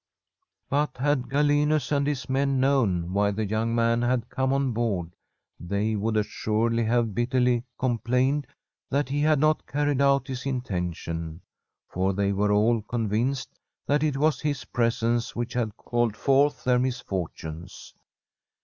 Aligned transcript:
But 0.67 0.97
had 0.97 1.29
Galenus 1.29 1.91
and 1.91 2.07
his 2.07 2.27
men 2.27 2.59
known 2.59 3.13
why 3.13 3.29
the 3.29 3.45
young 3.45 3.75
man 3.75 4.01
had 4.01 4.29
come 4.31 4.51
on 4.51 4.71
board, 4.71 5.11
they 5.59 5.95
would 5.95 6.17
as 6.17 6.25
suredly 6.25 6.87
have 6.87 7.13
bitterly 7.13 7.65
complained 7.77 8.47
that 8.89 9.09
he 9.09 9.21
had 9.21 9.37
not 9.37 9.67
carried 9.67 10.01
out 10.01 10.27
his 10.27 10.47
intention, 10.47 11.41
for 11.87 12.13
they 12.13 12.31
were 12.33 12.51
all 12.51 12.81
con 12.81 13.09
vinced 13.11 13.49
that 13.85 14.01
it 14.01 14.17
was 14.17 14.41
his 14.41 14.65
presence 14.65 15.35
which 15.35 15.53
had 15.53 15.77
called 15.77 16.17
forth 16.17 16.63
their 16.63 16.79
misfortunes. 16.79 17.93